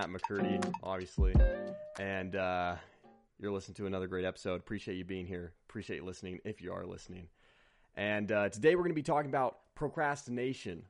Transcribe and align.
Matt 0.00 0.08
McCurdy, 0.08 0.74
obviously, 0.82 1.34
and 1.98 2.34
uh, 2.34 2.74
you're 3.38 3.52
listening 3.52 3.74
to 3.74 3.86
another 3.86 4.06
great 4.06 4.24
episode. 4.24 4.54
Appreciate 4.54 4.96
you 4.96 5.04
being 5.04 5.26
here. 5.26 5.52
Appreciate 5.68 5.96
you 5.96 6.06
listening 6.06 6.40
if 6.42 6.62
you 6.62 6.72
are 6.72 6.86
listening. 6.86 7.28
And 7.96 8.32
uh, 8.32 8.48
today 8.48 8.74
we're 8.76 8.80
going 8.80 8.92
to 8.92 8.94
be 8.94 9.02
talking 9.02 9.30
about 9.30 9.58
procrastination, 9.74 10.84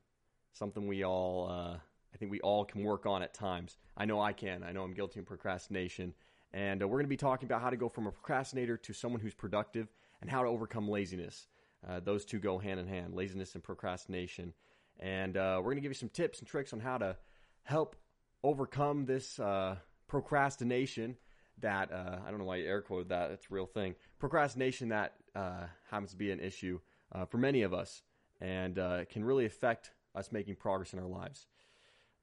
something 0.53 0.87
we 0.87 1.03
all, 1.03 1.49
uh, 1.49 1.73
I 1.73 2.17
think 2.19 2.31
we 2.31 2.39
all 2.39 2.63
can 2.63 2.85
work 2.85 3.05
on 3.05 3.21
at 3.21 3.33
times. 3.33 3.79
I 3.97 4.05
know 4.05 4.21
I 4.21 4.31
can. 4.31 4.63
I 4.63 4.71
know 4.71 4.81
I'm 4.81 4.93
guilty 4.93 5.19
of 5.19 5.25
procrastination. 5.25 6.13
And 6.53 6.81
uh, 6.81 6.87
we're 6.87 6.95
going 6.95 7.03
to 7.03 7.09
be 7.09 7.17
talking 7.17 7.47
about 7.47 7.61
how 7.61 7.69
to 7.69 7.75
go 7.75 7.89
from 7.89 8.07
a 8.07 8.11
procrastinator 8.11 8.77
to 8.77 8.93
someone 8.93 9.19
who's 9.19 9.33
productive 9.33 9.89
and 10.21 10.31
how 10.31 10.41
to 10.41 10.47
overcome 10.47 10.87
laziness. 10.87 11.47
Uh, 11.85 11.99
those 11.99 12.23
two 12.23 12.39
go 12.39 12.59
hand 12.59 12.79
in 12.79 12.87
hand 12.87 13.13
laziness 13.13 13.55
and 13.55 13.63
procrastination. 13.63 14.53
And 15.01 15.35
uh, 15.35 15.57
we're 15.57 15.71
going 15.71 15.75
to 15.75 15.81
give 15.81 15.89
you 15.89 15.95
some 15.95 16.07
tips 16.07 16.39
and 16.39 16.47
tricks 16.47 16.71
on 16.71 16.79
how 16.79 16.97
to 16.97 17.17
help 17.63 17.97
overcome 18.43 19.05
this 19.05 19.39
uh, 19.39 19.75
procrastination 20.07 21.17
that 21.59 21.91
uh, 21.91 22.19
I 22.25 22.29
don't 22.29 22.39
know 22.39 22.45
why 22.45 22.57
you 22.57 22.65
air 22.65 22.81
quoted 22.81 23.09
that. 23.09 23.31
It's 23.31 23.45
a 23.49 23.53
real 23.53 23.65
thing. 23.65 23.95
Procrastination 24.19 24.89
that 24.89 25.13
uh, 25.35 25.65
happens 25.89 26.11
to 26.11 26.17
be 26.17 26.31
an 26.31 26.39
issue 26.39 26.79
uh, 27.11 27.25
for 27.25 27.37
many 27.37 27.61
of 27.61 27.73
us 27.73 28.01
and 28.39 28.79
uh, 28.79 29.05
can 29.05 29.23
really 29.23 29.45
affect 29.45 29.91
us 30.15 30.31
making 30.31 30.55
progress 30.55 30.93
in 30.93 30.99
our 30.99 31.07
lives. 31.07 31.45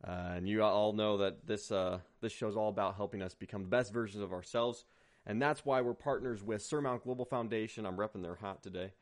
Uh, 0.06 0.34
and 0.36 0.48
you 0.48 0.62
all 0.62 0.92
know 0.92 1.16
that 1.18 1.46
this 1.46 1.72
this 2.20 2.32
show 2.32 2.46
is 2.46 2.56
all 2.56 2.68
about 2.68 2.94
helping 2.94 3.20
us 3.20 3.34
become 3.34 3.62
the 3.62 3.68
best 3.68 3.92
versions 3.92 4.22
of 4.22 4.32
ourselves, 4.32 4.84
and 5.26 5.42
that's 5.42 5.64
why 5.64 5.80
we're 5.80 5.92
partners 5.92 6.40
with 6.40 6.62
Surmount 6.62 7.02
Global 7.02 7.24
Foundation. 7.24 7.84
I'm 7.84 7.96
repping 7.96 8.22
their 8.22 8.36
hat 8.36 8.62
today, 8.62 8.92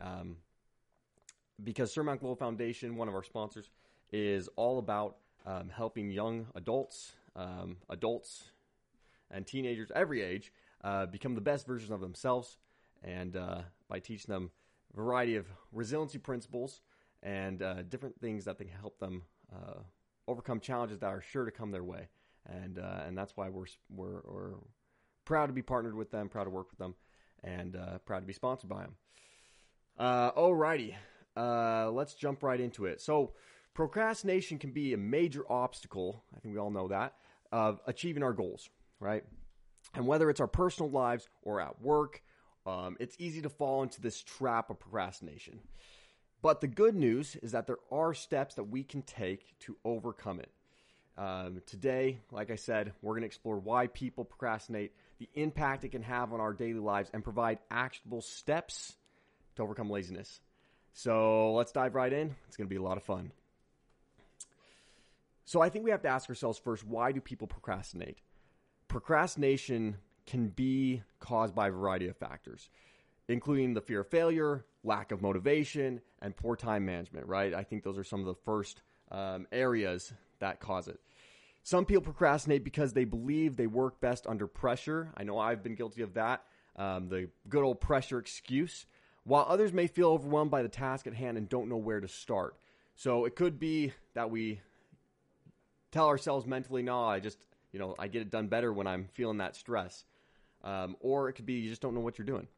um, 0.00 0.36
because 1.62 1.92
Surmount 1.92 2.20
Global 2.20 2.36
Foundation, 2.36 2.94
one 2.94 3.08
of 3.08 3.14
our 3.14 3.24
sponsors, 3.24 3.68
is 4.12 4.48
all 4.54 4.78
about 4.78 5.16
um, 5.46 5.68
helping 5.68 6.10
young 6.10 6.46
adults, 6.54 7.12
um, 7.36 7.76
adults, 7.88 8.50
and 9.30 9.46
teenagers, 9.46 9.90
every 9.94 10.22
age, 10.22 10.52
uh, 10.82 11.06
become 11.06 11.34
the 11.34 11.40
best 11.40 11.66
versions 11.66 11.90
of 11.90 12.00
themselves, 12.00 12.58
and 13.02 13.36
uh, 13.36 13.62
by 13.88 13.98
teaching 13.98 14.32
them 14.32 14.50
a 14.92 14.96
variety 14.96 15.36
of 15.36 15.46
resiliency 15.72 16.18
principles 16.18 16.80
and 17.22 17.62
uh, 17.62 17.82
different 17.82 18.18
things 18.20 18.44
that 18.44 18.58
can 18.58 18.68
help 18.68 18.98
them 18.98 19.22
uh, 19.52 19.80
overcome 20.28 20.60
challenges 20.60 20.98
that 21.00 21.06
are 21.06 21.22
sure 21.22 21.44
to 21.44 21.50
come 21.50 21.70
their 21.70 21.84
way, 21.84 22.08
and 22.46 22.78
uh, 22.78 23.02
and 23.06 23.16
that's 23.16 23.36
why 23.36 23.48
we're 23.48 23.66
we're, 23.90 24.20
we're 24.24 24.54
proud 25.24 25.46
to 25.46 25.52
be 25.52 25.62
partnered 25.62 25.94
with 25.94 26.10
them, 26.10 26.28
proud 26.28 26.44
to 26.44 26.50
work 26.50 26.70
with 26.70 26.78
them, 26.78 26.94
and 27.42 27.76
uh, 27.76 27.98
proud 28.04 28.20
to 28.20 28.26
be 28.26 28.32
sponsored 28.32 28.68
by 28.68 28.82
them. 28.82 28.94
Alrighty, 29.98 30.94
let's 31.36 32.14
jump 32.14 32.42
right 32.42 32.60
into 32.60 32.84
it. 32.84 33.00
So, 33.00 33.32
procrastination 33.74 34.58
can 34.58 34.70
be 34.70 34.92
a 34.92 34.96
major 34.96 35.44
obstacle. 35.50 36.22
I 36.34 36.40
think 36.40 36.54
we 36.54 36.60
all 36.60 36.70
know 36.70 36.88
that 36.88 37.14
of 37.52 37.80
achieving 37.86 38.22
our 38.22 38.32
goals, 38.32 38.68
right? 39.00 39.24
And 39.94 40.06
whether 40.06 40.30
it's 40.30 40.40
our 40.40 40.48
personal 40.48 40.90
lives 40.90 41.28
or 41.42 41.60
at 41.60 41.80
work, 41.80 42.22
um, 42.66 42.96
it's 42.98 43.16
easy 43.18 43.42
to 43.42 43.48
fall 43.48 43.82
into 43.82 44.00
this 44.00 44.22
trap 44.22 44.70
of 44.70 44.80
procrastination. 44.80 45.60
But 46.42 46.60
the 46.60 46.66
good 46.66 46.94
news 46.94 47.36
is 47.36 47.52
that 47.52 47.66
there 47.66 47.78
are 47.92 48.12
steps 48.14 48.56
that 48.56 48.64
we 48.64 48.82
can 48.82 49.02
take 49.02 49.58
to 49.60 49.76
overcome 49.84 50.40
it. 50.40 50.50
Um, 51.16 51.62
today, 51.66 52.18
like 52.32 52.50
I 52.50 52.56
said, 52.56 52.92
we're 53.00 53.12
going 53.12 53.22
to 53.22 53.26
explore 53.26 53.58
why 53.58 53.86
people 53.86 54.24
procrastinate, 54.24 54.92
the 55.18 55.28
impact 55.34 55.84
it 55.84 55.90
can 55.90 56.02
have 56.02 56.32
on 56.32 56.40
our 56.40 56.52
daily 56.52 56.80
lives, 56.80 57.08
and 57.14 57.22
provide 57.22 57.60
actionable 57.70 58.20
steps 58.20 58.94
to 59.56 59.62
overcome 59.62 59.90
laziness. 59.90 60.40
So 60.92 61.54
let's 61.54 61.72
dive 61.72 61.94
right 61.94 62.12
in. 62.12 62.34
It's 62.48 62.56
going 62.56 62.68
to 62.68 62.74
be 62.74 62.78
a 62.78 62.82
lot 62.82 62.96
of 62.96 63.04
fun. 63.04 63.30
So 65.44 65.60
I 65.60 65.68
think 65.68 65.84
we 65.84 65.90
have 65.90 66.02
to 66.02 66.08
ask 66.08 66.28
ourselves 66.28 66.58
first 66.58 66.84
why 66.84 67.12
do 67.12 67.20
people 67.20 67.46
procrastinate? 67.46 68.18
Procrastination 68.88 69.96
can 70.26 70.48
be 70.48 71.02
caused 71.20 71.54
by 71.54 71.68
a 71.68 71.70
variety 71.70 72.08
of 72.08 72.16
factors, 72.16 72.70
including 73.28 73.74
the 73.74 73.80
fear 73.80 74.00
of 74.00 74.08
failure, 74.08 74.64
lack 74.82 75.12
of 75.12 75.20
motivation, 75.20 76.00
and 76.22 76.36
poor 76.36 76.56
time 76.56 76.84
management, 76.86 77.26
right? 77.26 77.52
I 77.52 77.62
think 77.62 77.82
those 77.82 77.98
are 77.98 78.04
some 78.04 78.20
of 78.20 78.26
the 78.26 78.34
first 78.34 78.82
um, 79.10 79.46
areas 79.52 80.12
that 80.38 80.60
cause 80.60 80.88
it. 80.88 80.98
Some 81.62 81.86
people 81.86 82.02
procrastinate 82.02 82.64
because 82.64 82.92
they 82.92 83.04
believe 83.04 83.56
they 83.56 83.66
work 83.66 84.00
best 84.00 84.26
under 84.26 84.46
pressure. 84.46 85.10
I 85.16 85.24
know 85.24 85.38
I've 85.38 85.62
been 85.62 85.74
guilty 85.74 86.02
of 86.02 86.14
that, 86.14 86.44
um, 86.76 87.08
the 87.08 87.28
good 87.48 87.64
old 87.64 87.80
pressure 87.80 88.18
excuse, 88.18 88.86
while 89.24 89.46
others 89.48 89.72
may 89.72 89.86
feel 89.86 90.08
overwhelmed 90.08 90.50
by 90.50 90.62
the 90.62 90.68
task 90.68 91.06
at 91.06 91.14
hand 91.14 91.38
and 91.38 91.48
don't 91.48 91.68
know 91.68 91.76
where 91.76 92.00
to 92.00 92.08
start. 92.08 92.56
So 92.96 93.24
it 93.24 93.34
could 93.34 93.58
be 93.58 93.92
that 94.14 94.30
we 94.30 94.60
tell 95.94 96.08
ourselves 96.08 96.46
mentally, 96.46 96.82
no, 96.82 97.04
I 97.04 97.20
just, 97.20 97.38
you 97.72 97.78
know, 97.78 97.94
I 97.98 98.08
get 98.08 98.22
it 98.22 98.30
done 98.30 98.48
better 98.48 98.72
when 98.72 98.86
I'm 98.86 99.08
feeling 99.14 99.38
that 99.38 99.56
stress. 99.56 100.04
Um, 100.62 100.96
or 101.00 101.28
it 101.28 101.34
could 101.34 101.46
be 101.46 101.54
you 101.54 101.68
just 101.68 101.82
don't 101.82 101.94
know 101.94 102.00
what 102.00 102.18
you're 102.18 102.26
doing. 102.26 102.48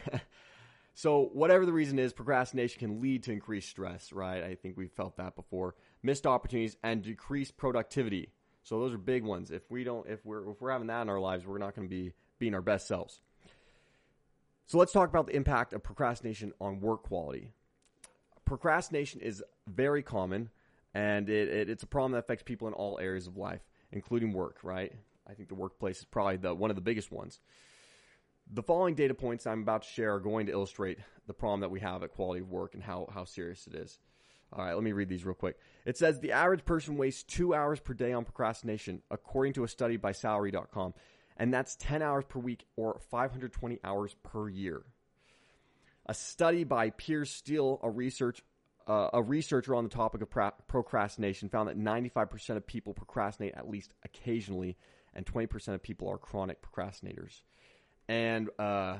so, 0.94 1.30
whatever 1.32 1.66
the 1.66 1.72
reason 1.72 1.98
is, 1.98 2.12
procrastination 2.12 2.78
can 2.78 3.00
lead 3.02 3.22
to 3.24 3.32
increased 3.32 3.68
stress, 3.68 4.12
right? 4.12 4.42
I 4.42 4.54
think 4.54 4.76
we've 4.76 4.92
felt 4.92 5.18
that 5.18 5.36
before. 5.36 5.74
Missed 6.02 6.26
opportunities 6.26 6.76
and 6.82 7.02
decreased 7.02 7.56
productivity. 7.58 8.32
So 8.62 8.80
those 8.80 8.92
are 8.92 8.98
big 8.98 9.24
ones. 9.24 9.50
If 9.50 9.70
we 9.70 9.84
don't, 9.84 10.06
if 10.08 10.24
we're 10.24 10.50
if 10.50 10.60
we're 10.60 10.70
having 10.70 10.88
that 10.88 11.02
in 11.02 11.08
our 11.08 11.20
lives, 11.20 11.46
we're 11.46 11.58
not 11.58 11.74
going 11.74 11.88
to 11.88 11.94
be 11.94 12.12
being 12.38 12.54
our 12.54 12.62
best 12.62 12.86
selves. 12.86 13.20
So 14.66 14.76
let's 14.76 14.92
talk 14.92 15.08
about 15.08 15.26
the 15.26 15.36
impact 15.36 15.72
of 15.72 15.82
procrastination 15.82 16.52
on 16.60 16.80
work 16.80 17.02
quality. 17.02 17.52
Procrastination 18.44 19.20
is 19.20 19.42
very 19.66 20.02
common, 20.02 20.50
and 20.98 21.28
it, 21.28 21.48
it, 21.48 21.70
it's 21.70 21.84
a 21.84 21.86
problem 21.86 22.12
that 22.12 22.18
affects 22.18 22.42
people 22.42 22.66
in 22.66 22.74
all 22.74 22.98
areas 23.00 23.28
of 23.28 23.36
life, 23.36 23.60
including 23.92 24.32
work. 24.32 24.58
Right? 24.64 24.92
I 25.28 25.34
think 25.34 25.48
the 25.48 25.54
workplace 25.54 26.00
is 26.00 26.04
probably 26.04 26.38
the 26.38 26.54
one 26.54 26.70
of 26.70 26.76
the 26.76 26.82
biggest 26.82 27.12
ones. 27.12 27.38
The 28.52 28.62
following 28.62 28.94
data 28.94 29.14
points 29.14 29.46
I'm 29.46 29.62
about 29.62 29.82
to 29.82 29.88
share 29.88 30.14
are 30.14 30.20
going 30.20 30.46
to 30.46 30.52
illustrate 30.52 30.98
the 31.26 31.34
problem 31.34 31.60
that 31.60 31.70
we 31.70 31.80
have 31.80 32.02
at 32.02 32.12
quality 32.12 32.40
of 32.40 32.50
work 32.50 32.74
and 32.74 32.82
how, 32.82 33.06
how 33.12 33.24
serious 33.24 33.66
it 33.66 33.74
is. 33.74 33.98
All 34.52 34.64
right, 34.64 34.72
let 34.72 34.82
me 34.82 34.92
read 34.92 35.10
these 35.10 35.26
real 35.26 35.34
quick. 35.34 35.58
It 35.84 35.98
says 35.98 36.18
the 36.18 36.32
average 36.32 36.64
person 36.64 36.96
wastes 36.96 37.22
two 37.22 37.54
hours 37.54 37.78
per 37.78 37.92
day 37.92 38.14
on 38.14 38.24
procrastination, 38.24 39.02
according 39.10 39.52
to 39.54 39.64
a 39.64 39.68
study 39.68 39.98
by 39.98 40.12
Salary.com, 40.12 40.94
and 41.36 41.52
that's 41.52 41.76
10 41.76 42.00
hours 42.00 42.24
per 42.26 42.40
week 42.40 42.64
or 42.74 42.98
520 43.10 43.78
hours 43.84 44.16
per 44.22 44.48
year. 44.48 44.82
A 46.06 46.14
study 46.14 46.64
by 46.64 46.88
Piers 46.88 47.30
Steel, 47.30 47.78
a 47.82 47.90
research 47.90 48.40
uh, 48.88 49.10
a 49.12 49.22
researcher 49.22 49.74
on 49.74 49.84
the 49.84 49.90
topic 49.90 50.22
of 50.22 50.30
pro- 50.30 50.50
procrastination, 50.66 51.48
found 51.48 51.68
that 51.68 51.78
95% 51.78 52.56
of 52.56 52.66
people 52.66 52.94
procrastinate 52.94 53.54
at 53.54 53.68
least 53.68 53.92
occasionally, 54.04 54.76
and 55.14 55.26
20% 55.26 55.68
of 55.74 55.82
people 55.82 56.08
are 56.08 56.18
chronic 56.18 56.58
procrastinators. 56.62 57.42
And 58.08 58.48
uh, 58.58 58.98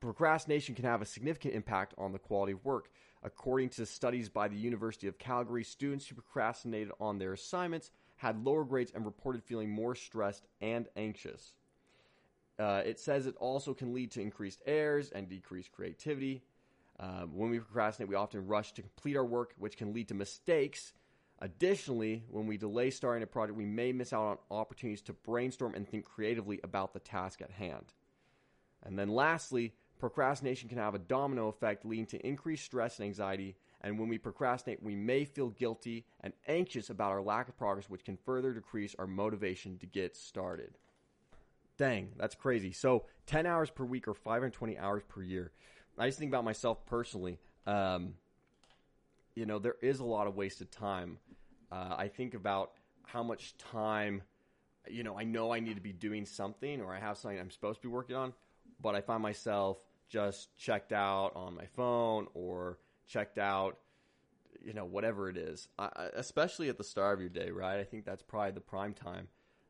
procrastination 0.00 0.74
can 0.74 0.84
have 0.84 1.02
a 1.02 1.06
significant 1.06 1.54
impact 1.54 1.94
on 1.98 2.12
the 2.12 2.18
quality 2.18 2.52
of 2.52 2.64
work. 2.64 2.90
According 3.24 3.70
to 3.70 3.86
studies 3.86 4.28
by 4.28 4.48
the 4.48 4.56
University 4.56 5.08
of 5.08 5.18
Calgary, 5.18 5.64
students 5.64 6.06
who 6.06 6.14
procrastinated 6.14 6.92
on 7.00 7.18
their 7.18 7.32
assignments 7.32 7.90
had 8.16 8.44
lower 8.44 8.64
grades 8.64 8.92
and 8.94 9.04
reported 9.04 9.42
feeling 9.42 9.70
more 9.70 9.94
stressed 9.94 10.46
and 10.60 10.88
anxious. 10.96 11.54
Uh, 12.58 12.82
it 12.84 13.00
says 13.00 13.26
it 13.26 13.34
also 13.40 13.74
can 13.74 13.92
lead 13.92 14.12
to 14.12 14.20
increased 14.20 14.62
errors 14.66 15.10
and 15.10 15.28
decreased 15.28 15.72
creativity. 15.72 16.44
Um, 17.00 17.30
when 17.34 17.50
we 17.50 17.58
procrastinate, 17.58 18.08
we 18.08 18.14
often 18.14 18.46
rush 18.46 18.72
to 18.72 18.82
complete 18.82 19.16
our 19.16 19.24
work, 19.24 19.54
which 19.58 19.76
can 19.76 19.92
lead 19.92 20.08
to 20.08 20.14
mistakes. 20.14 20.92
Additionally, 21.40 22.24
when 22.30 22.46
we 22.46 22.56
delay 22.56 22.90
starting 22.90 23.22
a 23.22 23.26
project, 23.26 23.58
we 23.58 23.66
may 23.66 23.92
miss 23.92 24.12
out 24.12 24.22
on 24.22 24.38
opportunities 24.50 25.02
to 25.02 25.12
brainstorm 25.12 25.74
and 25.74 25.88
think 25.88 26.04
creatively 26.04 26.60
about 26.62 26.92
the 26.92 27.00
task 27.00 27.42
at 27.42 27.50
hand. 27.50 27.92
And 28.84 28.98
then 28.98 29.08
lastly, 29.08 29.74
procrastination 29.98 30.68
can 30.68 30.78
have 30.78 30.94
a 30.94 30.98
domino 30.98 31.48
effect 31.48 31.84
leading 31.84 32.06
to 32.06 32.26
increased 32.26 32.64
stress 32.64 32.98
and 32.98 33.06
anxiety. 33.06 33.56
And 33.80 33.98
when 33.98 34.08
we 34.08 34.18
procrastinate, 34.18 34.82
we 34.82 34.94
may 34.94 35.24
feel 35.24 35.50
guilty 35.50 36.06
and 36.20 36.32
anxious 36.46 36.90
about 36.90 37.10
our 37.10 37.22
lack 37.22 37.48
of 37.48 37.56
progress, 37.56 37.90
which 37.90 38.04
can 38.04 38.16
further 38.16 38.52
decrease 38.52 38.94
our 38.98 39.06
motivation 39.06 39.78
to 39.78 39.86
get 39.86 40.16
started. 40.16 40.78
Dang, 41.76 42.12
that's 42.16 42.36
crazy. 42.36 42.72
So 42.72 43.06
10 43.26 43.46
hours 43.46 43.70
per 43.70 43.84
week 43.84 44.06
or 44.06 44.14
520 44.14 44.78
hours 44.78 45.02
per 45.08 45.22
year. 45.22 45.50
I 45.98 46.06
just 46.06 46.18
think 46.18 46.30
about 46.30 46.44
myself 46.44 46.84
personally. 46.86 47.38
Um, 47.66 48.14
you 49.34 49.46
know, 49.46 49.58
there 49.58 49.76
is 49.80 50.00
a 50.00 50.04
lot 50.04 50.26
of 50.26 50.36
wasted 50.36 50.70
time. 50.70 51.18
Uh, 51.70 51.94
I 51.96 52.08
think 52.08 52.34
about 52.34 52.72
how 53.04 53.22
much 53.22 53.56
time, 53.58 54.22
you 54.88 55.02
know, 55.02 55.18
I 55.18 55.24
know 55.24 55.52
I 55.52 55.60
need 55.60 55.74
to 55.74 55.80
be 55.80 55.92
doing 55.92 56.26
something 56.26 56.80
or 56.80 56.94
I 56.94 57.00
have 57.00 57.16
something 57.16 57.38
I'm 57.38 57.50
supposed 57.50 57.80
to 57.82 57.88
be 57.88 57.92
working 57.92 58.16
on, 58.16 58.32
but 58.80 58.94
I 58.94 59.00
find 59.00 59.22
myself 59.22 59.78
just 60.08 60.56
checked 60.56 60.92
out 60.92 61.32
on 61.34 61.54
my 61.54 61.66
phone 61.76 62.26
or 62.34 62.78
checked 63.06 63.38
out, 63.38 63.78
you 64.64 64.72
know, 64.72 64.84
whatever 64.84 65.28
it 65.28 65.36
is. 65.36 65.68
I, 65.78 66.08
especially 66.14 66.68
at 66.68 66.78
the 66.78 66.84
start 66.84 67.14
of 67.14 67.20
your 67.20 67.30
day, 67.30 67.50
right? 67.50 67.78
I 67.78 67.84
think 67.84 68.04
that's 68.04 68.22
probably 68.22 68.52
the 68.52 68.60
prime 68.60 68.94
time. 68.94 69.28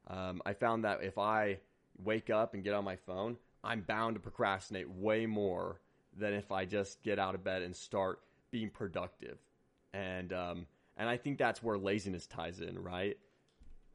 Um, 0.08 0.42
I 0.44 0.54
found 0.54 0.84
that 0.84 1.02
if 1.02 1.18
I 1.18 1.58
wake 2.02 2.30
up 2.30 2.54
and 2.54 2.64
get 2.64 2.74
on 2.74 2.84
my 2.84 2.96
phone, 2.96 3.36
I'm 3.62 3.80
bound 3.80 4.16
to 4.16 4.20
procrastinate 4.20 4.90
way 4.90 5.26
more 5.26 5.80
than 6.16 6.34
if 6.34 6.52
I 6.52 6.64
just 6.64 7.02
get 7.02 7.18
out 7.18 7.34
of 7.34 7.44
bed 7.44 7.62
and 7.62 7.74
start 7.74 8.20
being 8.50 8.70
productive. 8.70 9.38
And 9.92 10.32
um, 10.32 10.66
and 10.96 11.08
I 11.08 11.16
think 11.16 11.38
that's 11.38 11.62
where 11.62 11.78
laziness 11.78 12.26
ties 12.26 12.60
in, 12.60 12.78
right? 12.78 13.16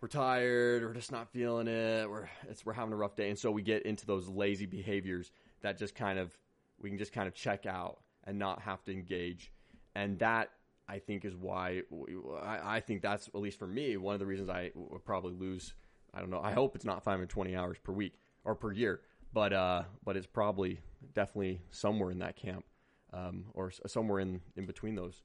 we're 0.01 0.07
tired, 0.07 0.83
we're 0.83 0.93
just 0.93 1.11
not 1.11 1.29
feeling 1.31 1.67
it, 1.67 2.09
we're 2.09 2.29
it's 2.49 2.65
we're 2.65 2.73
having 2.73 2.93
a 2.93 2.95
rough 2.95 3.15
day, 3.15 3.29
and 3.29 3.37
so 3.37 3.51
we 3.51 3.61
get 3.61 3.83
into 3.83 4.05
those 4.05 4.27
lazy 4.29 4.65
behaviors 4.65 5.31
that 5.61 5.77
just 5.77 5.93
kind 5.95 6.17
of 6.17 6.37
we 6.79 6.89
can 6.89 6.97
just 6.97 7.11
kind 7.11 7.27
of 7.27 7.33
check 7.33 7.65
out 7.65 7.99
and 8.23 8.39
not 8.39 8.61
have 8.61 8.83
to 8.85 8.91
engage, 8.91 9.51
and 9.95 10.17
that 10.19 10.51
I 10.87 10.99
think 10.99 11.25
is 11.25 11.35
why 11.35 11.81
we, 11.89 12.15
I, 12.41 12.77
I 12.77 12.79
think 12.79 13.01
that's 13.01 13.27
at 13.27 13.35
least 13.35 13.59
for 13.59 13.67
me 13.67 13.97
one 13.97 14.13
of 14.13 14.19
the 14.19 14.25
reasons 14.25 14.49
I 14.49 14.71
would 14.73 15.03
probably 15.03 15.33
lose. 15.33 15.73
I 16.13 16.19
don't 16.19 16.29
know. 16.29 16.41
I 16.41 16.53
hope 16.53 16.75
it's 16.75 16.85
not 16.85 17.03
five 17.03 17.19
and 17.19 17.29
twenty 17.29 17.55
hours 17.55 17.77
per 17.83 17.91
week 17.91 18.13
or 18.45 18.55
per 18.55 18.71
year, 18.71 19.01
but 19.33 19.53
uh, 19.53 19.83
but 20.03 20.17
it's 20.17 20.27
probably 20.27 20.79
definitely 21.13 21.61
somewhere 21.71 22.11
in 22.11 22.19
that 22.19 22.35
camp, 22.35 22.65
um, 23.13 23.45
or 23.53 23.71
somewhere 23.87 24.19
in 24.19 24.41
in 24.55 24.65
between 24.65 24.95
those, 24.95 25.23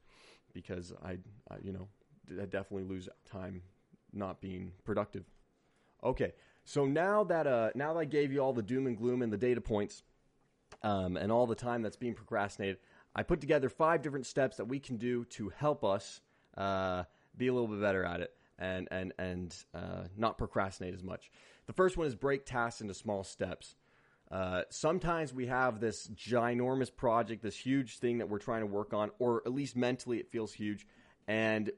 because 0.52 0.92
I, 1.04 1.18
I 1.50 1.56
you 1.62 1.72
know 1.72 1.88
definitely 2.46 2.84
lose 2.84 3.08
time 3.30 3.62
not 4.12 4.40
being 4.40 4.72
productive. 4.84 5.24
Okay, 6.02 6.32
so 6.64 6.84
now 6.86 7.24
that 7.24 7.46
uh, 7.46 7.70
now 7.74 7.94
that 7.94 8.00
I 8.00 8.04
gave 8.04 8.32
you 8.32 8.40
all 8.40 8.52
the 8.52 8.62
doom 8.62 8.86
and 8.86 8.96
gloom 8.96 9.22
and 9.22 9.32
the 9.32 9.38
data 9.38 9.60
points, 9.60 10.02
um, 10.82 11.16
and 11.16 11.32
all 11.32 11.46
the 11.46 11.54
time 11.54 11.82
that's 11.82 11.96
being 11.96 12.14
procrastinated, 12.14 12.78
I 13.14 13.22
put 13.22 13.40
together 13.40 13.68
five 13.68 14.02
different 14.02 14.26
steps 14.26 14.56
that 14.56 14.66
we 14.66 14.78
can 14.78 14.96
do 14.96 15.24
to 15.26 15.50
help 15.50 15.84
us 15.84 16.20
uh, 16.56 17.04
be 17.36 17.48
a 17.48 17.52
little 17.52 17.68
bit 17.68 17.80
better 17.80 18.04
at 18.04 18.20
it 18.20 18.32
and 18.58 18.88
and 18.90 19.12
and 19.18 19.56
uh, 19.74 20.04
not 20.16 20.38
procrastinate 20.38 20.94
as 20.94 21.02
much. 21.02 21.30
The 21.66 21.72
first 21.72 21.96
one 21.96 22.06
is 22.06 22.14
break 22.14 22.44
tasks 22.44 22.80
into 22.80 22.94
small 22.94 23.24
steps. 23.24 23.76
Uh, 24.34 24.62
sometimes 24.68 25.32
we 25.32 25.46
have 25.46 25.78
this 25.78 26.08
ginormous 26.08 26.94
project, 26.94 27.40
this 27.40 27.56
huge 27.56 27.98
thing 27.98 28.18
that 28.18 28.28
we're 28.28 28.40
trying 28.40 28.62
to 28.62 28.66
work 28.66 28.92
on, 28.92 29.12
or 29.20 29.40
at 29.46 29.54
least 29.54 29.76
mentally 29.76 30.18
it 30.18 30.28
feels 30.28 30.52
huge, 30.52 30.88
and 31.28 31.70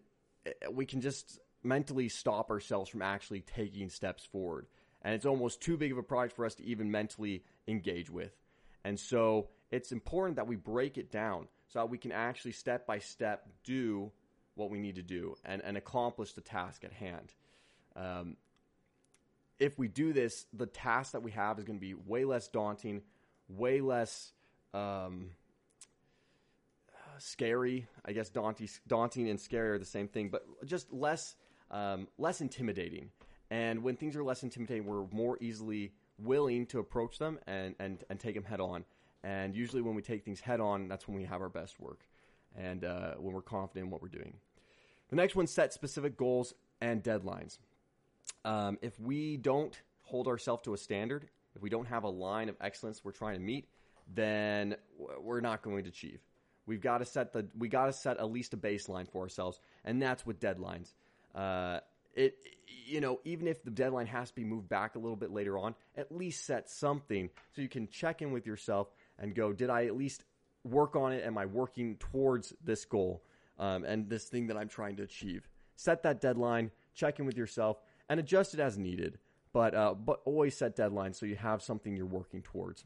uh, 0.46 0.70
we 0.72 0.86
can 0.86 1.02
just 1.02 1.38
mentally 1.62 2.08
stop 2.08 2.50
ourselves 2.50 2.88
from 2.88 3.02
actually 3.02 3.40
taking 3.40 3.90
steps 3.90 4.24
forward. 4.24 4.66
And 5.02 5.14
it's 5.14 5.26
almost 5.26 5.60
too 5.60 5.76
big 5.76 5.92
of 5.92 5.98
a 5.98 6.02
project 6.02 6.34
for 6.34 6.46
us 6.46 6.54
to 6.54 6.64
even 6.64 6.90
mentally 6.90 7.44
engage 7.68 8.08
with. 8.08 8.32
And 8.84 8.98
so 8.98 9.48
it's 9.70 9.92
important 9.92 10.36
that 10.36 10.46
we 10.46 10.56
break 10.56 10.96
it 10.96 11.12
down 11.12 11.48
so 11.68 11.80
that 11.80 11.90
we 11.90 11.98
can 11.98 12.10
actually 12.10 12.52
step 12.52 12.86
by 12.86 13.00
step 13.00 13.46
do 13.64 14.10
what 14.54 14.70
we 14.70 14.78
need 14.78 14.94
to 14.94 15.02
do 15.02 15.36
and, 15.44 15.60
and 15.62 15.76
accomplish 15.76 16.32
the 16.32 16.40
task 16.40 16.84
at 16.84 16.92
hand. 16.94 17.34
Um, 17.94 18.38
if 19.58 19.78
we 19.78 19.88
do 19.88 20.12
this, 20.12 20.46
the 20.52 20.66
task 20.66 21.12
that 21.12 21.22
we 21.22 21.30
have 21.32 21.58
is 21.58 21.64
going 21.64 21.78
to 21.78 21.80
be 21.80 21.94
way 21.94 22.24
less 22.24 22.48
daunting, 22.48 23.02
way 23.48 23.80
less 23.80 24.32
um, 24.74 25.30
scary. 27.18 27.86
I 28.04 28.12
guess 28.12 28.28
daunting, 28.28 28.68
daunting 28.86 29.28
and 29.28 29.40
scary 29.40 29.70
are 29.70 29.78
the 29.78 29.84
same 29.84 30.08
thing, 30.08 30.28
but 30.28 30.46
just 30.66 30.92
less 30.92 31.36
um, 31.70 32.08
less 32.18 32.40
intimidating. 32.40 33.10
And 33.50 33.82
when 33.82 33.96
things 33.96 34.16
are 34.16 34.24
less 34.24 34.42
intimidating, 34.42 34.86
we're 34.86 35.06
more 35.10 35.38
easily 35.40 35.92
willing 36.18 36.66
to 36.66 36.78
approach 36.78 37.18
them 37.18 37.38
and, 37.46 37.74
and, 37.78 38.02
and 38.08 38.18
take 38.18 38.34
them 38.34 38.44
head 38.44 38.60
on. 38.60 38.84
And 39.22 39.54
usually, 39.54 39.82
when 39.82 39.94
we 39.94 40.02
take 40.02 40.24
things 40.24 40.40
head 40.40 40.60
on, 40.60 40.88
that's 40.88 41.08
when 41.08 41.16
we 41.16 41.24
have 41.24 41.40
our 41.40 41.48
best 41.48 41.80
work 41.80 42.06
and 42.56 42.84
uh, 42.84 43.14
when 43.18 43.34
we're 43.34 43.42
confident 43.42 43.86
in 43.86 43.90
what 43.90 44.02
we're 44.02 44.08
doing. 44.08 44.34
The 45.10 45.16
next 45.16 45.36
one 45.36 45.46
set 45.46 45.72
specific 45.72 46.16
goals 46.16 46.54
and 46.80 47.02
deadlines. 47.02 47.58
Um, 48.46 48.78
if 48.80 48.98
we 49.00 49.36
don't 49.36 49.78
hold 50.02 50.28
ourselves 50.28 50.62
to 50.62 50.72
a 50.72 50.78
standard, 50.78 51.28
if 51.56 51.62
we 51.62 51.68
don't 51.68 51.86
have 51.86 52.04
a 52.04 52.08
line 52.08 52.48
of 52.48 52.56
excellence 52.60 53.04
we're 53.04 53.10
trying 53.10 53.34
to 53.34 53.40
meet, 53.40 53.66
then 54.14 54.76
we're 55.20 55.40
not 55.40 55.62
going 55.62 55.82
to 55.82 55.88
achieve. 55.88 56.20
We've 56.64 56.80
got 56.80 56.98
to 56.98 57.04
set 57.04 57.32
the 57.32 57.48
we 57.58 57.68
got 57.68 57.86
to 57.86 57.92
set 57.92 58.18
at 58.18 58.30
least 58.30 58.54
a 58.54 58.56
baseline 58.56 59.10
for 59.10 59.22
ourselves, 59.22 59.60
and 59.84 60.00
that's 60.00 60.24
with 60.24 60.38
deadlines. 60.38 60.92
Uh, 61.34 61.80
it 62.14 62.38
you 62.86 63.00
know 63.00 63.20
even 63.24 63.48
if 63.48 63.64
the 63.64 63.70
deadline 63.70 64.06
has 64.06 64.30
to 64.30 64.34
be 64.34 64.44
moved 64.44 64.68
back 64.68 64.94
a 64.94 64.98
little 64.98 65.16
bit 65.16 65.32
later 65.32 65.58
on, 65.58 65.74
at 65.96 66.14
least 66.14 66.46
set 66.46 66.70
something 66.70 67.30
so 67.54 67.62
you 67.62 67.68
can 67.68 67.88
check 67.88 68.22
in 68.22 68.30
with 68.30 68.46
yourself 68.46 68.88
and 69.18 69.34
go, 69.34 69.52
did 69.52 69.70
I 69.70 69.86
at 69.86 69.96
least 69.96 70.24
work 70.62 70.94
on 70.94 71.12
it? 71.12 71.24
Am 71.24 71.36
I 71.36 71.46
working 71.46 71.96
towards 71.96 72.54
this 72.64 72.84
goal 72.84 73.24
um, 73.58 73.84
and 73.84 74.08
this 74.08 74.24
thing 74.24 74.46
that 74.48 74.56
I'm 74.56 74.68
trying 74.68 74.96
to 74.96 75.02
achieve? 75.02 75.48
Set 75.76 76.02
that 76.04 76.20
deadline, 76.20 76.70
check 76.94 77.18
in 77.18 77.26
with 77.26 77.36
yourself, 77.36 77.78
and 78.08 78.20
adjust 78.20 78.54
it 78.54 78.60
as 78.60 78.78
needed. 78.78 79.18
But 79.52 79.74
uh, 79.74 79.94
but 79.94 80.20
always 80.24 80.56
set 80.56 80.76
deadlines 80.76 81.14
so 81.14 81.24
you 81.26 81.36
have 81.36 81.62
something 81.62 81.96
you're 81.96 82.06
working 82.06 82.42
towards. 82.42 82.84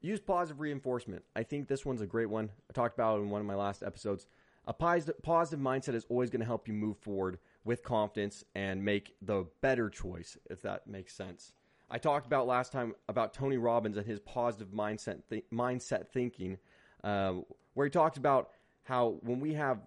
Use 0.00 0.20
positive 0.20 0.60
reinforcement. 0.60 1.24
I 1.34 1.44
think 1.44 1.66
this 1.66 1.86
one's 1.86 2.02
a 2.02 2.06
great 2.06 2.28
one. 2.28 2.50
I 2.68 2.74
talked 2.74 2.94
about 2.94 3.18
it 3.18 3.22
in 3.22 3.30
one 3.30 3.40
of 3.40 3.46
my 3.46 3.54
last 3.54 3.82
episodes. 3.82 4.26
A 4.66 4.72
positive 4.74 5.60
mindset 5.60 5.94
is 5.94 6.06
always 6.10 6.30
going 6.30 6.40
to 6.40 6.46
help 6.46 6.68
you 6.68 6.74
move 6.74 6.98
forward 6.98 7.38
with 7.64 7.82
confidence 7.82 8.44
and 8.54 8.84
make 8.84 9.14
the 9.22 9.46
better 9.62 9.88
choice, 9.88 10.36
if 10.50 10.60
that 10.62 10.86
makes 10.86 11.14
sense. 11.14 11.52
I 11.90 11.98
talked 11.98 12.26
about 12.26 12.46
last 12.46 12.72
time 12.72 12.94
about 13.08 13.34
Tony 13.34 13.56
Robbins 13.56 13.96
and 13.96 14.06
his 14.06 14.20
positive 14.20 14.68
mindset 14.68 15.22
th- 15.28 15.44
mindset 15.52 16.08
thinking, 16.08 16.58
um, 17.02 17.44
where 17.74 17.86
he 17.86 17.90
talked 17.90 18.16
about 18.16 18.50
how 18.84 19.18
when 19.22 19.40
we 19.40 19.54
have 19.54 19.80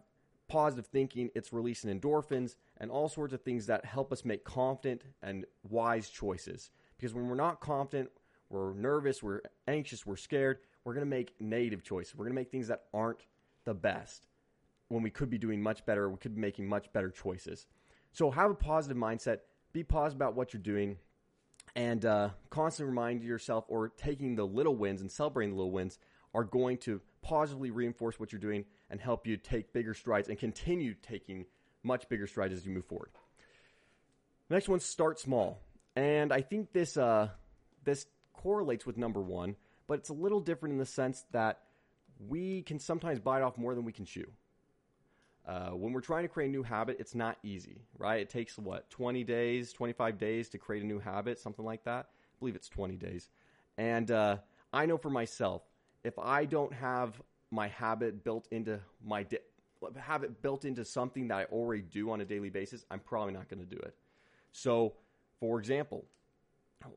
positive 0.48 0.86
thinking, 0.86 1.30
it's 1.36 1.54
releasing 1.54 1.98
endorphins 1.98 2.56
and 2.78 2.92
all 2.92 3.10
sorts 3.10 3.34
of 3.34 3.42
things 3.42 3.66
that 3.68 3.86
help 3.86 4.12
us 4.12 4.26
make 4.26 4.44
confident 4.44 5.04
and 5.22 5.46
wise 5.70 6.10
choices. 6.10 6.72
Because 6.98 7.14
when 7.14 7.28
we're 7.28 7.36
not 7.36 7.60
confident, 7.60 8.10
we're 8.50 8.74
nervous, 8.74 9.22
we're 9.22 9.42
anxious, 9.68 10.06
we're 10.06 10.16
scared, 10.16 10.60
we're 10.84 10.94
going 10.94 11.06
to 11.06 11.10
make 11.10 11.34
negative 11.40 11.84
choices. 11.84 12.16
We're 12.16 12.26
going 12.26 12.36
to 12.36 12.42
make 12.42 12.52
things 12.52 12.70
that 12.70 12.84
aren't 12.94 13.26
the 13.66 13.74
best 13.74 14.28
when 14.88 15.04
we 15.04 15.10
could 15.10 15.30
be 15.30 15.38
doing 15.38 15.62
much 15.62 15.86
better. 15.86 16.10
We 16.10 16.18
could 16.18 16.36
be 16.36 16.42
making 16.42 16.68
much 16.68 16.92
better 16.94 17.10
choices. 17.10 17.68
So 18.14 18.32
have 18.32 18.52
a 18.52 18.56
positive 18.56 18.98
mindset. 18.98 19.40
Be 19.74 19.84
positive 19.84 20.18
about 20.18 20.36
what 20.36 20.54
you're 20.54 20.62
doing 20.62 20.98
and 21.76 22.06
uh, 22.06 22.30
constantly 22.50 22.90
remind 22.90 23.24
yourself 23.24 23.66
or 23.68 23.90
taking 23.90 24.36
the 24.36 24.46
little 24.46 24.76
wins 24.76 25.02
and 25.02 25.12
celebrating 25.12 25.52
the 25.52 25.58
little 25.58 25.72
wins 25.72 26.00
are 26.34 26.44
going 26.44 26.78
to 26.78 27.02
positively 27.22 27.72
reinforce 27.72 28.20
what 28.20 28.32
you're 28.32 28.40
doing 28.40 28.66
and 28.90 29.00
help 29.00 29.28
you 29.28 29.38
take 29.38 29.74
bigger 29.74 29.94
strides 29.94 30.30
and 30.30 30.38
continue 30.38 30.94
taking 30.94 31.46
much 31.84 32.08
bigger 32.10 32.28
strides 32.28 32.54
as 32.54 32.66
you 32.66 32.72
move 32.72 32.86
forward. 32.86 33.10
Next 34.50 34.70
one, 34.70 34.80
start 34.80 35.20
small, 35.20 35.62
and 35.96 36.32
I 36.32 36.42
think 36.42 36.72
this 36.72 36.96
uh, 36.96 37.30
this 37.84 38.06
correlates 38.34 38.86
with 38.86 38.98
number 38.98 39.22
one, 39.22 39.56
but 39.88 40.00
it's 40.00 40.10
a 40.10 40.14
little 40.14 40.40
different 40.40 40.74
in 40.74 40.80
the 40.80 40.86
sense 40.86 41.26
that 41.32 41.60
we 42.28 42.62
can 42.62 42.80
sometimes 42.80 43.20
bite 43.20 43.42
off 43.42 43.58
more 43.58 43.76
than 43.76 43.84
we 43.84 43.92
can 43.92 44.06
chew. 44.06 44.28
Uh, 45.46 45.70
when 45.70 45.94
we're 45.94 46.02
trying 46.02 46.24
to 46.24 46.28
create 46.28 46.48
a 46.48 46.52
new 46.52 46.64
habit, 46.64 46.98
it's 47.00 47.16
not 47.16 47.38
easy, 47.42 47.82
right? 47.98 48.20
It 48.20 48.30
takes 48.30 48.58
what, 48.58 48.90
20 48.90 49.24
days, 49.24 49.72
25 49.72 50.18
days 50.18 50.50
to 50.50 50.58
create 50.58 50.84
a 50.84 50.86
new 50.86 51.00
habit, 51.00 51.40
something 51.40 51.64
like 51.64 51.86
that. 51.86 52.08
I 52.10 52.36
believe 52.40 52.56
it's 52.56 52.68
20 52.68 52.98
days. 52.98 53.30
And 53.78 54.12
uh, 54.12 54.38
I 54.74 54.86
know 54.88 54.98
for 54.98 55.10
myself, 55.10 55.62
if 56.04 56.18
I 56.20 56.46
don't 56.46 56.74
have 56.74 57.22
my 57.52 57.68
habit 57.68 58.24
built 58.24 58.48
into 58.52 58.80
my 59.06 59.24
di- 59.24 59.38
habit 59.98 60.42
built 60.42 60.66
into 60.66 60.84
something 60.84 61.28
that 61.30 61.38
I 61.38 61.44
already 61.46 61.82
do 61.82 62.12
on 62.12 62.22
a 62.22 62.26
daily 62.26 62.50
basis, 62.50 62.86
I'm 62.92 63.00
probably 63.00 63.34
not 63.34 63.50
going 63.50 63.60
to 63.60 63.76
do 63.76 63.78
it. 63.82 63.96
So, 64.52 64.94
for 65.40 65.60
example, 65.60 66.06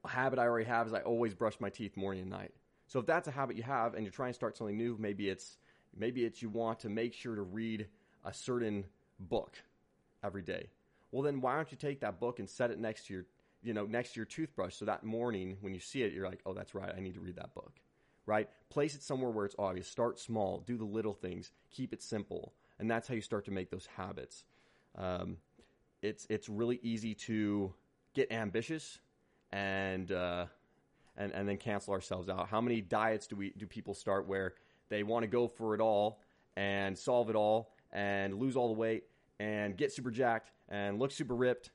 a 0.05 0.09
habit 0.09 0.39
I 0.39 0.47
already 0.47 0.67
have 0.67 0.87
is 0.87 0.93
I 0.93 1.01
always 1.01 1.35
brush 1.35 1.55
my 1.61 1.71
teeth 1.71 1.97
morning 1.97 2.23
and 2.23 2.31
night. 2.31 2.53
So 2.87 2.99
if 2.99 3.07
that's 3.07 3.29
a 3.29 3.31
habit 3.31 3.57
you 3.57 3.63
have 3.63 3.95
and 3.95 4.03
you're 4.03 4.13
trying 4.13 4.31
to 4.31 4.35
start 4.35 4.57
something 4.57 4.77
new, 4.77 4.97
maybe 4.99 5.29
it's 5.29 5.59
maybe 5.97 6.25
it's 6.25 6.43
you 6.43 6.49
want 6.49 6.81
to 6.81 6.89
make 6.89 7.15
sure 7.15 7.35
to 7.35 7.43
read 7.43 7.87
a 8.25 8.33
certain 8.33 8.85
book 9.19 9.57
every 10.23 10.43
day. 10.43 10.69
Well, 11.13 11.23
then 11.23 11.41
why 11.41 11.57
don't 11.57 11.71
you 11.71 11.79
take 11.79 12.01
that 12.01 12.21
book 12.21 12.39
and 12.39 12.49
set 12.49 12.71
it 12.71 12.79
next 12.79 13.07
to 13.07 13.15
your, 13.15 13.27
you 13.63 13.75
know, 13.75 13.85
next 13.87 14.15
to 14.15 14.21
your 14.21 14.27
toothbrush 14.27 14.75
so 14.75 14.85
that 14.85 15.05
morning 15.05 15.57
when 15.61 15.75
you 15.75 15.81
see 15.81 16.03
it, 16.03 16.13
you're 16.13 16.29
like, 16.29 16.41
oh, 16.47 16.53
that's 16.53 16.75
right, 16.75 16.93
I 16.97 17.01
need 17.01 17.15
to 17.15 17.21
read 17.21 17.37
that 17.37 17.55
book, 17.55 17.73
right? 18.31 18.49
Place 18.69 18.95
it 18.95 19.03
somewhere 19.03 19.31
where 19.31 19.45
it's 19.45 19.57
obvious. 19.59 19.89
Start 19.89 20.21
small, 20.21 20.63
do 20.65 20.77
the 20.77 20.85
little 20.85 21.15
things, 21.15 21.51
keep 21.73 21.93
it 21.93 22.01
simple, 22.01 22.55
and 22.79 22.89
that's 22.89 23.09
how 23.09 23.15
you 23.15 23.21
start 23.21 23.45
to 23.47 23.51
make 23.51 23.71
those 23.71 23.89
habits. 23.97 24.45
Um, 24.97 25.39
it's 26.01 26.29
it's 26.31 26.49
really 26.49 26.79
easy 26.83 27.13
to 27.15 27.75
get 28.15 28.31
ambitious 28.31 29.01
and 29.51 30.13
uh, 30.13 30.47
and 31.17 31.33
and 31.33 31.49
then 31.49 31.57
cancel 31.57 31.93
ourselves 31.93 32.29
out. 32.29 32.49
How 32.49 32.61
many 32.61 32.81
diets 32.81 33.27
do 33.27 33.35
we 33.35 33.51
do 33.57 33.67
people 33.67 33.95
start 33.95 34.29
where 34.29 34.55
they 34.91 35.03
want 35.03 35.25
to 35.25 35.29
go 35.29 35.49
for 35.49 35.75
it 35.75 35.81
all 35.81 36.21
and 36.57 36.97
solve 36.97 37.31
it 37.31 37.37
all 37.37 37.75
and 37.93 38.39
lose 38.39 38.57
all 38.57 38.69
the 38.69 38.79
weight 38.79 39.05
and 39.41 39.77
get 39.77 39.93
super 39.93 40.13
jacked 40.13 40.53
and 40.69 41.01
look 41.01 41.11
super 41.11 41.35
ripped, 41.35 41.71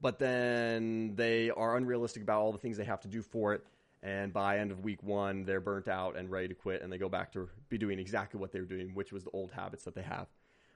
but 0.00 0.18
then 0.18 1.12
they 1.14 1.50
are 1.50 1.76
unrealistic 1.76 2.22
about 2.22 2.40
all 2.40 2.50
the 2.50 2.58
things 2.58 2.76
they 2.76 2.84
have 2.84 3.00
to 3.02 3.08
do 3.08 3.22
for 3.22 3.54
it. 3.54 3.64
And 4.06 4.32
by 4.32 4.58
end 4.58 4.70
of 4.70 4.84
week 4.84 5.02
one, 5.02 5.44
they're 5.44 5.60
burnt 5.60 5.88
out 5.88 6.16
and 6.16 6.30
ready 6.30 6.46
to 6.46 6.54
quit, 6.54 6.80
and 6.80 6.92
they 6.92 6.96
go 6.96 7.08
back 7.08 7.32
to 7.32 7.48
be 7.68 7.76
doing 7.76 7.98
exactly 7.98 8.38
what 8.38 8.52
they 8.52 8.60
were 8.60 8.66
doing, 8.66 8.94
which 8.94 9.10
was 9.10 9.24
the 9.24 9.30
old 9.30 9.50
habits 9.50 9.82
that 9.82 9.96
they 9.96 10.02
have. 10.02 10.28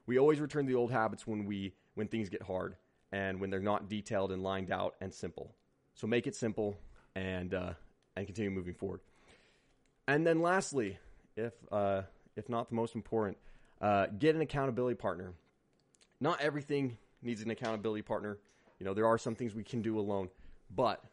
We 0.06 0.18
always 0.18 0.40
return 0.40 0.66
to 0.66 0.72
the 0.72 0.76
old 0.76 0.90
habits 0.90 1.28
when 1.28 1.46
we 1.46 1.72
when 1.94 2.08
things 2.08 2.28
get 2.28 2.42
hard 2.42 2.74
and 3.12 3.40
when 3.40 3.48
they're 3.48 3.60
not 3.60 3.88
detailed 3.88 4.32
and 4.32 4.42
lined 4.42 4.72
out 4.72 4.96
and 5.00 5.14
simple. 5.14 5.54
So 5.94 6.08
make 6.08 6.26
it 6.26 6.34
simple 6.34 6.76
and 7.14 7.54
uh, 7.54 7.74
and 8.16 8.26
continue 8.26 8.50
moving 8.50 8.74
forward. 8.74 8.98
And 10.08 10.26
then 10.26 10.42
lastly, 10.42 10.98
if 11.36 11.52
uh, 11.70 12.02
if 12.34 12.48
not 12.48 12.68
the 12.68 12.74
most 12.74 12.96
important, 12.96 13.38
uh, 13.80 14.06
get 14.18 14.34
an 14.34 14.40
accountability 14.40 14.96
partner. 14.96 15.34
Not 16.20 16.40
everything 16.40 16.98
needs 17.22 17.42
an 17.42 17.50
accountability 17.50 18.02
partner. 18.02 18.38
You 18.80 18.86
know, 18.86 18.94
there 18.94 19.06
are 19.06 19.18
some 19.18 19.36
things 19.36 19.54
we 19.54 19.62
can 19.62 19.82
do 19.82 20.00
alone, 20.00 20.30
but 20.74 21.04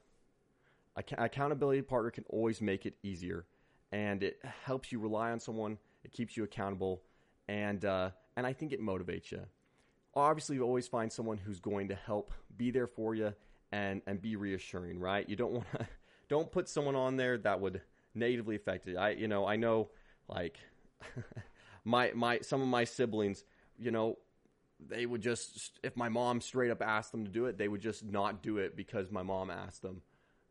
accountability 1.17 1.81
partner 1.81 2.11
can 2.11 2.25
always 2.29 2.61
make 2.61 2.85
it 2.85 2.95
easier, 3.03 3.45
and 3.91 4.23
it 4.23 4.39
helps 4.63 4.91
you 4.91 4.99
rely 4.99 5.31
on 5.31 5.39
someone. 5.39 5.77
It 6.03 6.11
keeps 6.11 6.37
you 6.37 6.43
accountable, 6.43 7.01
and 7.47 7.83
uh, 7.85 8.11
and 8.35 8.45
I 8.45 8.53
think 8.53 8.71
it 8.71 8.81
motivates 8.81 9.31
you. 9.31 9.41
Obviously, 10.15 10.55
you 10.55 10.63
always 10.63 10.87
find 10.87 11.11
someone 11.11 11.37
who's 11.37 11.59
going 11.59 11.89
to 11.89 11.95
help 11.95 12.31
be 12.55 12.71
there 12.71 12.87
for 12.87 13.15
you 13.15 13.33
and 13.71 14.01
and 14.07 14.21
be 14.21 14.35
reassuring, 14.35 14.99
right? 14.99 15.27
You 15.27 15.35
don't 15.35 15.53
want 15.53 15.71
to 15.73 15.87
don't 16.29 16.51
put 16.51 16.67
someone 16.67 16.95
on 16.95 17.17
there 17.17 17.37
that 17.39 17.59
would 17.59 17.81
negatively 18.13 18.55
affect 18.55 18.87
it. 18.87 18.97
I 18.97 19.11
you 19.11 19.27
know 19.27 19.45
I 19.45 19.55
know 19.55 19.89
like 20.27 20.57
my 21.85 22.11
my 22.15 22.39
some 22.39 22.61
of 22.61 22.67
my 22.67 22.83
siblings, 22.83 23.43
you 23.77 23.91
know, 23.91 24.17
they 24.79 25.05
would 25.05 25.21
just 25.21 25.79
if 25.83 25.95
my 25.95 26.09
mom 26.09 26.41
straight 26.41 26.71
up 26.71 26.81
asked 26.81 27.11
them 27.11 27.25
to 27.25 27.31
do 27.31 27.45
it, 27.45 27.57
they 27.57 27.67
would 27.67 27.81
just 27.81 28.03
not 28.03 28.41
do 28.43 28.57
it 28.57 28.75
because 28.75 29.11
my 29.11 29.23
mom 29.23 29.49
asked 29.49 29.81
them. 29.81 30.01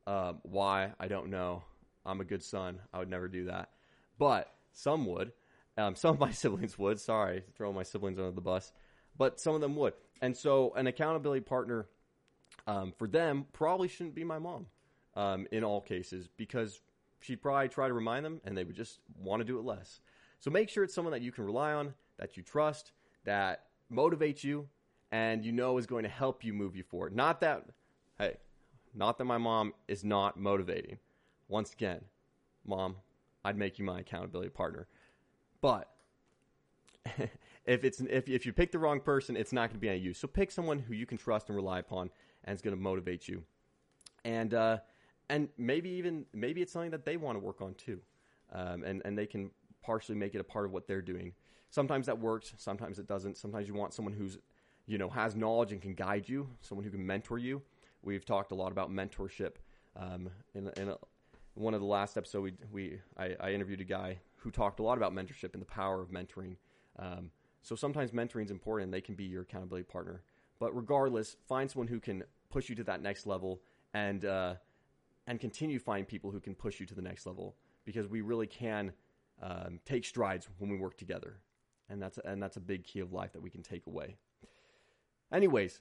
Um, 0.07 0.39
why 0.43 0.93
I 1.01 1.09
don't 1.09 1.31
know. 1.31 1.65
I'm 2.05 2.21
a 2.21 2.25
good 2.25 2.43
son. 2.43 2.81
I 2.93 2.99
would 3.01 3.11
never 3.11 3.27
do 3.27 3.47
that, 3.47 3.71
but 4.19 4.53
some 4.73 5.07
would. 5.07 5.33
Um, 5.77 5.97
some 5.97 6.15
of 6.15 6.21
my 6.21 6.31
siblings 6.33 6.79
would. 6.79 7.01
Sorry, 7.01 7.45
throw 7.57 7.73
my 7.73 7.83
siblings 7.83 8.19
under 8.19 8.31
the 8.31 8.41
bus, 8.41 8.73
but 9.19 9.41
some 9.41 9.55
of 9.55 9.61
them 9.61 9.75
would. 9.77 9.95
And 10.23 10.37
so, 10.37 10.73
an 10.77 10.87
accountability 10.87 11.41
partner 11.43 11.89
um, 12.67 12.93
for 12.97 13.09
them 13.09 13.47
probably 13.53 13.89
shouldn't 13.89 14.15
be 14.15 14.25
my 14.25 14.39
mom 14.39 14.67
um, 15.15 15.47
in 15.51 15.65
all 15.65 15.81
cases 15.81 16.29
because 16.37 16.81
she'd 17.21 17.43
probably 17.43 17.69
try 17.69 17.89
to 17.89 17.95
remind 17.95 18.25
them 18.25 18.41
and 18.45 18.57
they 18.57 18.65
would 18.65 18.77
just 18.77 19.01
want 19.19 19.41
to 19.41 19.45
do 19.45 19.59
it 19.59 19.65
less. 19.65 20.01
So 20.41 20.51
make 20.51 20.69
sure 20.69 20.85
it's 20.85 20.95
someone 20.95 21.13
that 21.13 21.23
you 21.23 21.33
can 21.33 21.45
rely 21.45 21.73
on, 21.73 21.95
that 22.19 22.37
you 22.37 22.43
trust, 22.43 22.93
that 23.25 23.65
motivates 23.93 24.45
you, 24.45 24.69
and 25.11 25.45
you 25.45 25.53
know 25.53 25.79
is 25.79 25.87
going 25.87 26.03
to 26.03 26.09
help 26.09 26.45
you 26.45 26.53
move 26.53 26.77
you 26.77 26.83
forward. 26.83 27.15
Not 27.15 27.41
that, 27.41 27.65
hey, 28.19 28.37
not 28.97 29.19
that 29.19 29.25
my 29.25 29.39
mom 29.39 29.75
is 29.87 30.03
not 30.03 30.39
motivating. 30.39 30.99
Once 31.49 31.73
again, 31.73 32.01
mom, 32.65 32.97
I'd 33.45 33.57
make 33.57 33.79
you 33.79 33.85
my 33.85 34.01
accountability 34.01 34.51
partner. 34.51 34.89
But 35.61 35.89
if 37.67 37.85
it's 37.85 38.01
if 38.01 38.29
if 38.29 38.47
you 38.47 38.53
pick 38.53 38.73
the 38.73 38.79
wrong 38.79 39.01
person, 39.01 39.37
it's 39.37 39.53
not 39.53 39.69
going 39.69 39.77
to 39.77 39.81
be 39.81 39.89
any 39.89 39.99
use. 39.99 40.19
So 40.19 40.27
pick 40.27 40.51
someone 40.51 40.79
who 40.79 40.95
you 40.95 41.07
can 41.07 41.19
trust 41.19 41.49
and 41.49 41.57
rely 41.57 41.79
upon, 41.79 42.11
and 42.45 42.53
it's 42.55 42.63
going 42.63 42.75
to 42.75 42.83
motivate 42.83 43.29
you. 43.29 43.45
And 44.25 44.55
uh, 44.55 44.79
and 45.29 45.49
maybe 45.59 45.91
even 45.91 46.25
maybe 46.33 46.63
it's 46.63 46.73
something 46.73 46.91
that 46.91 47.05
they 47.05 47.17
want 47.17 47.39
to 47.39 47.45
work 47.45 47.61
on 47.61 47.75
too, 47.75 48.01
um, 48.53 48.83
and 48.83 49.03
and 49.05 49.17
they 49.17 49.27
can 49.27 49.51
partially 49.83 50.17
make 50.17 50.35
it 50.35 50.41
a 50.41 50.45
part 50.45 50.65
of 50.65 50.73
what 50.73 50.87
they're 50.89 51.03
doing. 51.03 51.33
Sometimes 51.71 52.07
that 52.07 52.19
works, 52.19 52.55
sometimes 52.57 52.99
it 52.99 53.07
doesn't. 53.07 53.37
Sometimes 53.37 53.69
you 53.69 53.75
want 53.75 53.93
someone 53.93 54.15
who's 54.15 54.39
you 54.87 54.99
know 54.99 55.11
has 55.11 55.37
knowledge 55.37 55.73
and 55.73 55.83
can 55.83 55.95
guide 55.95 56.29
you, 56.29 56.49
someone 56.61 56.85
who 56.85 56.91
can 56.91 57.05
mentor 57.05 57.39
you. 57.39 57.63
We've 58.03 58.25
talked 58.25 58.53
a 58.53 58.55
lot 58.55 58.73
about 58.73 58.91
mentorship. 58.91 59.55
Um, 59.97 60.31
in, 60.55 60.71
in 60.77 60.91
a, 60.91 60.97
one 61.55 61.75
of 61.75 61.81
the 61.81 61.87
last 61.87 62.17
episodes, 62.17 62.53
we, 62.73 62.91
we 62.91 63.01
I, 63.17 63.35
I, 63.41 63.53
interviewed 63.53 63.81
a 63.81 63.85
guy 63.85 64.19
who 64.37 64.51
talked 64.51 64.79
a 64.79 64.83
lot 64.83 64.99
about 64.99 65.15
mentorship 65.15 65.55
and 65.55 65.63
the 65.63 65.67
power 65.67 66.03
of 66.03 66.11
mentoring. 66.11 66.57
Um, 66.99 67.31
so 67.63 67.75
sometimes 67.75 68.11
mentoring 68.11 68.45
is 68.45 68.51
important; 68.51 68.93
they 68.93 69.01
can 69.01 69.15
be 69.15 69.25
your 69.25 69.43
accountability 69.43 69.85
partner. 69.85 70.23
But 70.59 70.77
regardless, 70.77 71.37
find 71.49 71.71
someone 71.71 71.89
who 71.89 72.01
can 72.01 72.25
push 72.51 72.69
you 72.69 72.75
to 72.77 72.85
that 72.85 73.03
next 73.03 73.27
level 73.27 73.61
and 73.95 74.25
uh, 74.25 74.55
and 75.27 75.41
continue 75.41 75.79
finding 75.79 76.05
people 76.05 76.31
who 76.31 76.41
can 76.41 76.55
push 76.55 76.79
you 76.79 76.87
to 76.87 76.95
the 76.95 77.03
next 77.03 77.27
level 77.27 77.57
because 77.85 78.07
we 78.07 78.21
really 78.21 78.47
can 78.47 78.93
um, 79.43 79.81
take 79.85 80.05
strides 80.05 80.49
when 80.59 80.71
we 80.71 80.77
work 80.77 80.97
together, 80.97 81.39
and 81.89 82.01
that's 82.01 82.19
and 82.25 82.43
that's 82.43 82.57
a 82.57 82.61
big 82.61 82.85
key 82.85 83.01
of 83.01 83.13
life 83.13 83.33
that 83.33 83.43
we 83.43 83.51
can 83.51 83.63
take 83.63 83.87
away. 83.87 84.17
Anyways, 85.33 85.81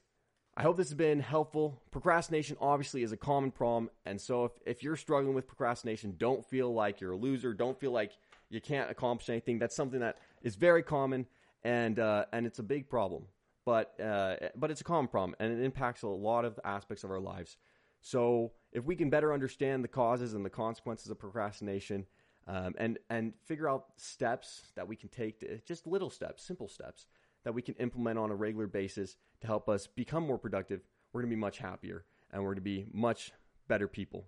I 0.58 0.62
hope 0.62 0.78
this 0.78 0.88
has 0.88 0.98
been 0.98 1.20
helpful. 1.20 1.82
Procrastination 1.92 2.56
obviously 2.62 3.04
is 3.04 3.12
a 3.12 3.18
common 3.18 3.52
problem, 3.52 3.90
and 4.06 4.20
so 4.20 4.46
if 4.46 4.52
if 4.66 4.84
you're 4.84 4.96
struggling 4.96 5.36
with 5.36 5.48
procrastination, 5.48 6.16
don't 6.18 6.46
feel 6.46 6.74
like 6.74 7.02
you're 7.02 7.12
a 7.12 7.18
loser. 7.18 7.54
Don't 7.54 7.78
feel 7.78 7.92
like 7.92 8.14
you 8.50 8.62
can't 8.62 8.90
accomplish 8.90 9.30
anything. 9.30 9.60
That's 9.60 9.76
something 9.76 10.00
that 10.00 10.18
is 10.44 10.56
very 10.56 10.82
common, 10.82 11.26
and 11.64 12.00
uh, 12.00 12.26
and 12.32 12.46
it's 12.46 12.60
a 12.60 12.64
big 12.64 12.90
problem. 12.90 13.26
But 13.66 14.00
uh, 14.00 14.38
but 14.56 14.72
it's 14.72 14.80
a 14.80 14.86
common 14.86 15.10
problem, 15.10 15.36
and 15.40 15.52
it 15.52 15.62
impacts 15.62 16.04
a 16.04 16.08
lot 16.08 16.46
of 16.46 16.58
aspects 16.64 17.04
of 17.04 17.12
our 17.12 17.20
lives. 17.20 17.58
So 18.00 18.54
if 18.72 18.86
we 18.86 18.96
can 18.96 19.10
better 19.10 19.34
understand 19.34 19.84
the 19.84 19.90
causes 19.90 20.36
and 20.36 20.46
the 20.46 20.50
consequences 20.50 21.10
of 21.10 21.20
procrastination, 21.20 22.06
um, 22.48 22.76
and 22.78 22.98
and 23.10 23.34
figure 23.44 23.68
out 23.68 23.88
steps 23.98 24.72
that 24.76 24.88
we 24.88 24.96
can 24.96 25.10
take, 25.10 25.42
to, 25.42 25.58
just 25.66 25.86
little 25.86 26.10
steps, 26.10 26.46
simple 26.46 26.70
steps 26.70 27.08
that 27.46 27.54
we 27.54 27.62
can 27.62 27.76
implement 27.76 28.20
on 28.20 28.32
a 28.32 28.36
regular 28.36 28.68
basis 28.68 29.16
to 29.40 29.48
help 29.48 29.70
us 29.70 29.88
become 29.88 30.24
more 30.28 30.38
productive, 30.38 30.82
we're 31.14 31.22
going 31.22 31.32
to 31.32 31.36
be 31.36 31.40
much 31.40 31.60
happier 31.60 32.06
and 32.32 32.44
we're 32.44 32.50
going 32.50 32.56
to 32.56 32.62
be 32.62 32.88
much 32.92 33.32
better 33.70 33.88
people. 33.88 34.26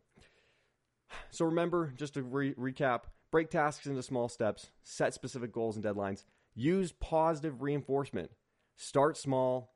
So 1.29 1.43
remember, 1.43 1.93
just 1.95 2.13
to 2.13 2.23
re- 2.23 2.53
recap, 2.53 3.01
break 3.31 3.49
tasks 3.49 3.85
into 3.85 4.01
small 4.01 4.29
steps, 4.29 4.67
set 4.83 5.13
specific 5.13 5.51
goals 5.51 5.75
and 5.75 5.83
deadlines, 5.83 6.23
use 6.55 6.93
positive 6.93 7.61
reinforcement, 7.61 8.31
start 8.77 9.17
small, 9.17 9.73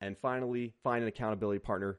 and 0.00 0.18
finally 0.18 0.74
find 0.82 1.02
an 1.02 1.08
accountability 1.08 1.60
partner 1.60 1.98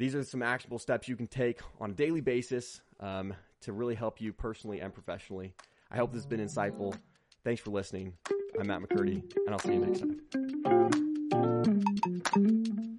these 0.00 0.14
are 0.14 0.24
some 0.24 0.42
actionable 0.42 0.78
steps 0.78 1.08
you 1.08 1.14
can 1.16 1.26
take 1.26 1.60
on 1.78 1.90
a 1.90 1.92
daily 1.92 2.22
basis 2.22 2.80
um, 3.00 3.34
to 3.60 3.74
really 3.74 3.94
help 3.94 4.18
you 4.18 4.32
personally 4.32 4.80
and 4.80 4.94
professionally. 4.94 5.52
I 5.90 5.98
hope 5.98 6.10
this 6.10 6.22
has 6.22 6.26
been 6.26 6.40
insightful. 6.40 6.96
Thanks 7.44 7.60
for 7.60 7.70
listening. 7.70 8.14
I'm 8.60 8.66
Matt 8.66 8.82
McCurdy, 8.82 9.22
and 9.46 9.54
I'll 9.54 9.58
see 9.58 9.72
you 9.72 9.78
next 9.78 10.00
time. 12.34 12.89